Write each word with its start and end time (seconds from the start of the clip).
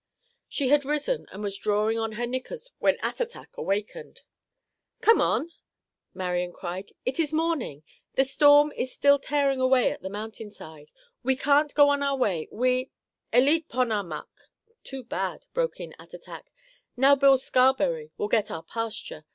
She 0.49 0.69
had 0.69 0.83
risen 0.83 1.27
and 1.31 1.43
was 1.43 1.59
drawing 1.59 1.99
on 1.99 2.13
her 2.13 2.25
knickers 2.25 2.71
when 2.79 2.97
Attatak 3.03 3.55
awakened. 3.55 4.21
"Come 4.99 5.21
on," 5.21 5.51
Marian 6.15 6.51
cried, 6.53 6.93
"it 7.05 7.19
is 7.19 7.31
morning. 7.31 7.83
The 8.15 8.25
storm 8.25 8.71
is 8.75 8.91
still 8.91 9.19
tearing 9.19 9.59
away 9.59 9.91
at 9.91 10.01
the 10.01 10.09
mountain 10.09 10.49
side. 10.49 10.89
We 11.21 11.35
can't 11.35 11.71
go 11.75 11.89
on 11.89 12.01
our 12.01 12.17
way. 12.17 12.47
We—" 12.51 12.89
"Eleet 13.31 13.67
pon 13.69 13.91
a 13.91 14.01
muck!" 14.01 14.49
(too 14.83 15.03
bad), 15.03 15.45
broke 15.53 15.79
in 15.79 15.93
Attatak. 15.99 16.45
"Now 16.97 17.15
Bill 17.15 17.37
Scarberry 17.37 18.09
will 18.17 18.27
get 18.27 18.49
our 18.49 18.63
pasture. 18.63 19.23